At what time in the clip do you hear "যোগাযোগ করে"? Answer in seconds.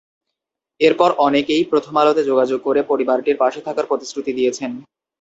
2.23-2.81